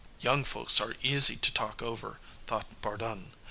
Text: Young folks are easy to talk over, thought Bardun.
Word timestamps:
Young 0.19 0.43
folks 0.43 0.81
are 0.81 0.95
easy 1.03 1.35
to 1.35 1.53
talk 1.53 1.83
over, 1.83 2.19
thought 2.47 2.65
Bardun. 2.81 3.33